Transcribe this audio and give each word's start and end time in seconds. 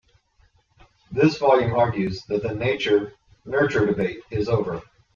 This 1.11 1.37
volume 1.37 1.75
argues 1.75 2.23
that 2.23 2.41
the 2.41 2.55
nature-nurture 2.55 3.85
debate 3.85 4.21
is 4.31 4.49
over. 4.49 4.81